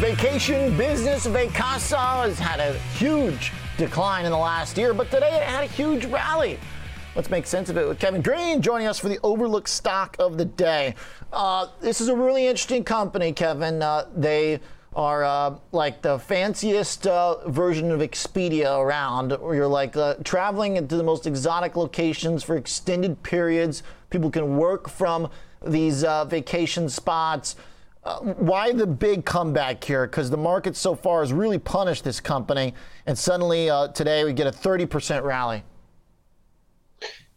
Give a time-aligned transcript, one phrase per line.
[0.00, 5.44] Vacation business Vacasa has had a huge decline in the last year, but today it
[5.44, 6.58] had a huge rally.
[7.14, 10.36] Let's make sense of it with Kevin Green joining us for the Overlook stock of
[10.36, 10.96] the day.
[11.32, 13.82] Uh, this is a really interesting company, Kevin.
[13.82, 14.58] Uh, they
[14.96, 20.76] are uh, like the fanciest uh, version of Expedia around, where you're like uh, traveling
[20.76, 23.84] into the most exotic locations for extended periods.
[24.10, 25.30] People can work from
[25.64, 27.54] these uh, vacation spots.
[28.04, 30.06] Why the big comeback here?
[30.06, 32.74] Because the market so far has really punished this company,
[33.06, 35.62] and suddenly uh, today we get a 30% rally.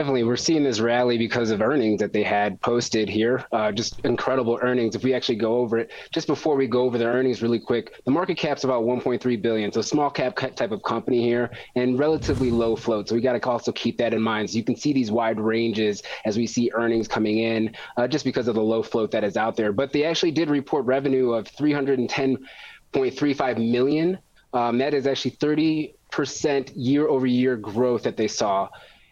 [0.00, 3.44] Definitely, we're seeing this rally because of earnings that they had posted here.
[3.52, 4.94] Uh, just incredible earnings.
[4.94, 8.02] If we actually go over it, just before we go over the earnings really quick,
[8.06, 9.70] the market cap's about 1.3 billion.
[9.70, 13.10] So small cap type of company here, and relatively low float.
[13.10, 14.48] So we got to also keep that in mind.
[14.48, 18.24] So you can see these wide ranges as we see earnings coming in, uh, just
[18.24, 19.70] because of the low float that is out there.
[19.70, 24.18] But they actually did report revenue of 310.35 million.
[24.54, 28.70] Um, that is actually 30 percent year over year growth that they saw.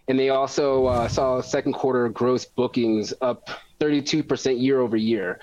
[0.09, 5.41] And they also uh, saw second quarter gross bookings up 32% year over year,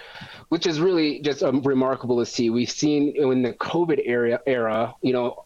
[0.49, 2.49] which is really just um, remarkable to see.
[2.49, 5.45] We've seen in the COVID era, era, you know,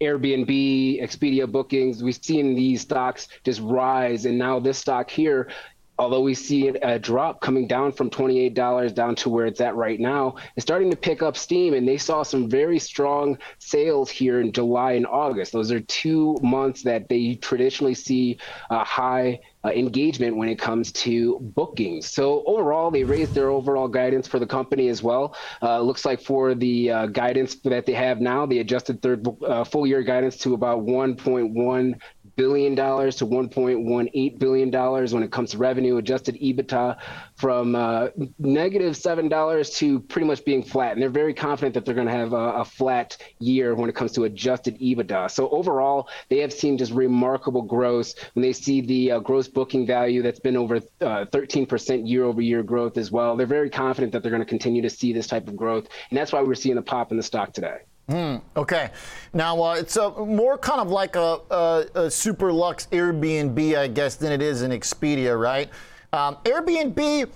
[0.00, 4.26] Airbnb, Expedia bookings, we've seen these stocks just rise.
[4.26, 5.50] And now this stock here
[5.98, 10.00] although we see a drop coming down from $28 down to where it's at right
[10.00, 11.74] now, it's starting to pick up steam.
[11.74, 15.52] And they saw some very strong sales here in July and August.
[15.52, 18.38] Those are two months that they traditionally see
[18.70, 22.06] a high uh, engagement when it comes to bookings.
[22.10, 25.34] So overall, they raised their overall guidance for the company as well.
[25.62, 29.64] Uh, looks like for the uh, guidance that they have now, the adjusted third uh,
[29.64, 32.00] full year guidance to about 1.1
[32.36, 35.96] billion dollars to 1.18 billion dollars when it comes to revenue.
[35.96, 36.98] Adjusted EBITDA
[37.36, 41.84] from uh, negative seven dollars to pretty much being flat, and they're very confident that
[41.84, 45.30] they're going to have a, a, flat year when it comes to adjusted EBITDA.
[45.30, 49.86] So overall, they have seen just remarkable growth when they see the uh, gross booking
[49.86, 53.36] value that's been over uh, 13% year over year growth as well.
[53.36, 56.18] They're very confident that they're going to continue to see this type of growth, and
[56.18, 57.78] that's why we're seeing a pop in the stock today.
[58.08, 58.90] Mm, okay.
[59.32, 63.88] Now, uh, it's a, more kind of like a, a, a, super luxe Airbnb, I
[63.88, 65.70] guess, than it is an Expedia, right?
[66.12, 67.30] Um, Airbnb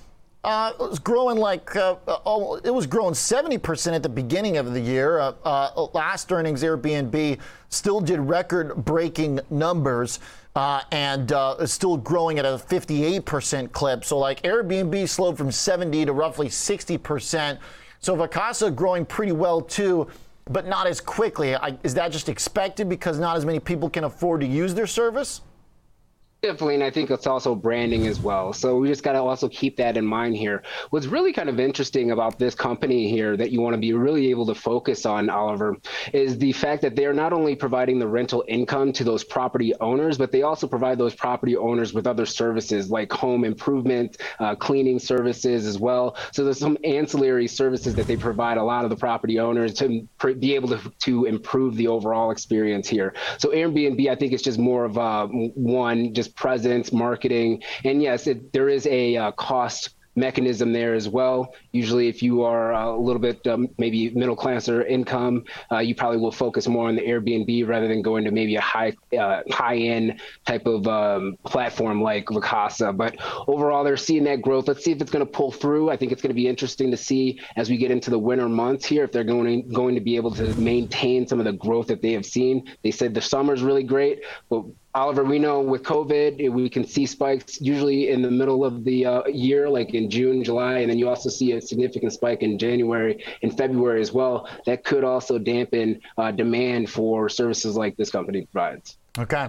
[0.44, 4.80] uh, was growing like, uh, oh, it was growing 70% at the beginning of the
[4.80, 5.18] year.
[5.20, 7.38] Uh, uh, last earnings, Airbnb
[7.70, 10.20] still did record breaking numbers.
[10.54, 14.04] Uh, and uh, still growing at a 58% clip.
[14.04, 17.58] So, like Airbnb slowed from 70 to roughly 60%.
[18.00, 20.08] So, Vacasa growing pretty well too
[20.50, 21.54] but not as quickly.
[21.54, 24.86] I, is that just expected because not as many people can afford to use their
[24.86, 25.42] service?
[26.40, 28.52] Definitely, and I think it's also branding as well.
[28.52, 30.62] So we just got to also keep that in mind here.
[30.90, 34.30] What's really kind of interesting about this company here that you want to be really
[34.30, 35.76] able to focus on, Oliver,
[36.12, 39.74] is the fact that they are not only providing the rental income to those property
[39.80, 44.54] owners, but they also provide those property owners with other services like home improvement, uh,
[44.54, 46.16] cleaning services as well.
[46.30, 50.06] So there's some ancillary services that they provide a lot of the property owners to
[50.18, 53.12] pr- be able to, to improve the overall experience here.
[53.38, 58.26] So Airbnb, I think, is just more of a one just presence, marketing, and yes,
[58.26, 61.54] it, there is a uh, cost mechanism there as well.
[61.72, 65.94] Usually, if you are a little bit um, maybe middle class or income, uh, you
[65.94, 69.42] probably will focus more on the Airbnb rather than going to maybe a high uh,
[69.50, 72.94] high end type of um, platform like Vacasa.
[72.94, 73.16] But
[73.46, 74.68] overall, they're seeing that growth.
[74.68, 75.90] Let's see if it's going to pull through.
[75.90, 78.48] I think it's going to be interesting to see as we get into the winter
[78.48, 81.52] months here if they're going to, going to be able to maintain some of the
[81.52, 82.64] growth that they have seen.
[82.82, 86.84] They said the summer is really great, but Oliver, we know with COVID, we can
[86.86, 90.90] see spikes usually in the middle of the uh, year, like in June, July, and
[90.90, 94.48] then you also see a significant spike in January and February as well.
[94.64, 98.96] That could also dampen uh, demand for services like this company provides.
[99.18, 99.48] Okay.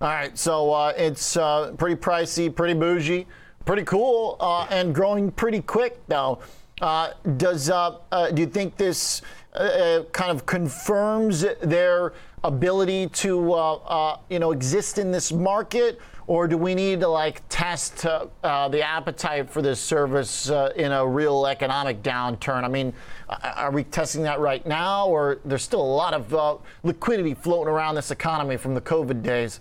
[0.00, 0.36] All right.
[0.36, 3.26] So uh, it's uh, pretty pricey, pretty bougie,
[3.64, 6.40] pretty cool, uh, and growing pretty quick, now.
[6.80, 9.22] Uh, does do you think this
[9.54, 12.12] kind of confirms their
[12.44, 17.08] ability to uh, uh, you know exist in this market, or do we need to
[17.08, 22.62] like test uh, uh the appetite for this service uh, in a real economic downturn?
[22.62, 22.92] I mean,
[23.28, 27.72] are we testing that right now, or there's still a lot of uh, liquidity floating
[27.72, 29.60] around this economy from the COVID days?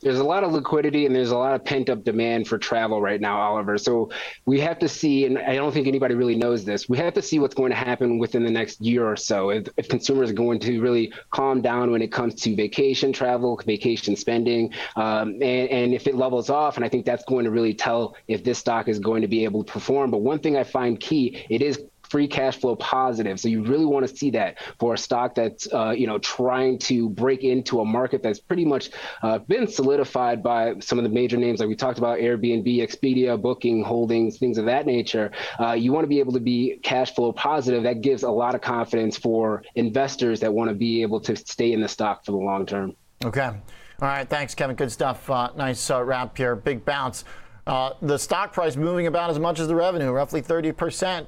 [0.00, 3.00] There's a lot of liquidity and there's a lot of pent up demand for travel
[3.00, 3.78] right now, Oliver.
[3.78, 4.10] So
[4.46, 7.22] we have to see, and I don't think anybody really knows this, we have to
[7.22, 9.50] see what's going to happen within the next year or so.
[9.50, 13.60] If, if consumers are going to really calm down when it comes to vacation travel,
[13.64, 17.50] vacation spending, um, and, and if it levels off, and I think that's going to
[17.50, 20.10] really tell if this stock is going to be able to perform.
[20.10, 23.40] But one thing I find key, it is free cash flow positive.
[23.40, 26.78] So you really want to see that for a stock that's uh, you know trying
[26.80, 28.90] to break into a market that's pretty much
[29.22, 33.40] uh, been solidified by some of the major names like we talked about Airbnb, Expedia,
[33.40, 35.30] Booking, Holdings, things of that nature.
[35.60, 37.82] Uh, you want to be able to be cash flow positive.
[37.82, 41.72] That gives a lot of confidence for investors that want to be able to stay
[41.72, 42.94] in the stock for the long term.
[43.24, 43.46] Okay.
[43.46, 44.28] All right.
[44.28, 44.76] Thanks, Kevin.
[44.76, 45.30] Good stuff.
[45.30, 46.56] Uh, nice uh, wrap here.
[46.56, 47.24] Big bounce.
[47.66, 51.26] Uh, the stock price moving about as much as the revenue, roughly 30%.